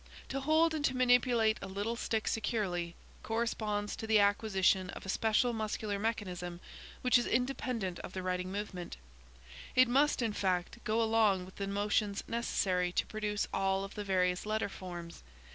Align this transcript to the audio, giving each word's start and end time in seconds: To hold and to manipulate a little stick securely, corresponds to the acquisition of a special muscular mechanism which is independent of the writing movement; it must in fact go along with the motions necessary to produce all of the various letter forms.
To 0.29 0.39
hold 0.39 0.73
and 0.73 0.83
to 0.85 0.97
manipulate 0.97 1.59
a 1.61 1.67
little 1.67 1.95
stick 1.95 2.27
securely, 2.27 2.95
corresponds 3.21 3.95
to 3.97 4.07
the 4.07 4.17
acquisition 4.17 4.89
of 4.89 5.05
a 5.05 5.09
special 5.09 5.53
muscular 5.53 5.99
mechanism 5.99 6.59
which 7.03 7.19
is 7.19 7.27
independent 7.27 7.99
of 7.99 8.13
the 8.13 8.23
writing 8.23 8.51
movement; 8.51 8.97
it 9.75 9.87
must 9.87 10.23
in 10.23 10.33
fact 10.33 10.83
go 10.85 11.03
along 11.03 11.45
with 11.45 11.57
the 11.57 11.67
motions 11.67 12.23
necessary 12.27 12.91
to 12.93 13.05
produce 13.05 13.47
all 13.53 13.83
of 13.83 13.93
the 13.93 14.03
various 14.03 14.43
letter 14.43 14.69
forms. 14.69 15.21